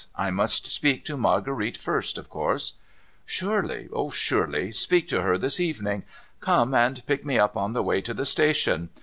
I 0.15 0.31
must 0.31 0.65
speak 0.65 1.05
to 1.05 1.15
Marguerite 1.15 1.77
first, 1.77 2.17
of 2.17 2.27
course!'' 2.27 2.73
Surely! 3.37 3.87
surely! 4.11 4.71
Speak 4.71 5.07
to 5.09 5.21
her 5.21 5.37
this 5.37 5.59
evening. 5.59 6.01
Come, 6.39 6.73
and 6.73 7.05
pick 7.05 7.23
me 7.23 7.37
up 7.37 7.55
on 7.55 7.73
the 7.73 7.83
way 7.83 8.01
to 8.01 8.13
the 8.15 8.25
station. 8.25 8.89